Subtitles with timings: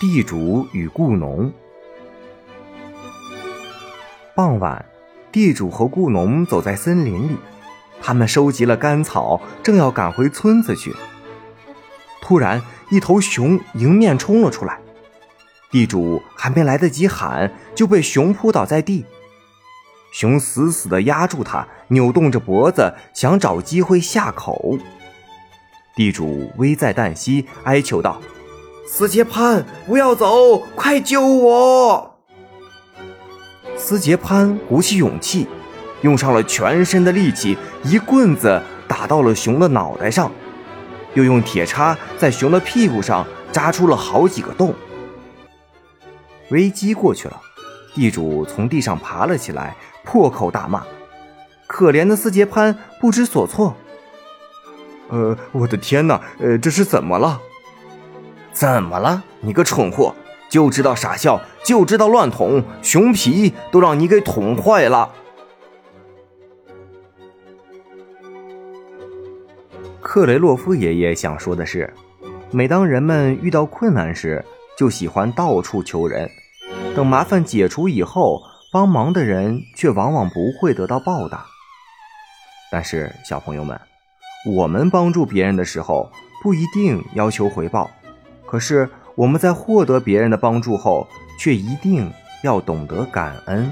[0.00, 1.52] 地主与雇农。
[4.32, 4.84] 傍晚，
[5.32, 7.36] 地主和雇农走在森林里，
[8.00, 10.94] 他们收集了干草，正要赶回村子去。
[12.20, 14.78] 突然，一头熊迎面冲了出来，
[15.72, 19.04] 地主还没来得及喊，就被熊扑倒在地。
[20.12, 24.78] 熊死死地压住他，扭动着脖子，想找机会下口。
[25.96, 28.22] 地主危在旦夕，哀求道
[28.90, 32.18] ：“司杰潘，不要走，快救我！”
[33.76, 35.46] 司杰潘鼓起勇气，
[36.00, 40.32] 用上了全身的力气，一棍子打到了熊的脑袋上，
[41.12, 44.74] 又用铁叉在熊的屁股上扎出了好几个洞。
[46.50, 47.38] 危机过去了，
[47.94, 49.76] 地主从地上爬了起来。
[50.02, 50.82] 破口大骂，
[51.66, 53.76] 可怜的斯杰潘不知所措。
[55.10, 57.38] 呃，我的天哪，呃，这是怎么了？
[58.58, 59.22] 怎么了？
[59.40, 60.12] 你个蠢货，
[60.50, 65.12] 就知道傻笑，就知道乱捅，熊皮都让你给捅坏了。
[70.00, 71.94] 克雷洛夫爷爷想说的是，
[72.50, 74.44] 每当人们遇到困难时，
[74.76, 76.28] 就喜欢到处求人，
[76.96, 78.42] 等麻烦解除以后。
[78.70, 81.46] 帮忙的人却往往不会得到报答。
[82.70, 83.80] 但是，小朋友们，
[84.58, 86.10] 我们帮助别人的时候
[86.42, 87.90] 不一定要求回报，
[88.48, 91.06] 可是我们在获得别人的帮助后，
[91.38, 92.10] 却一定
[92.42, 93.70] 要懂得感恩。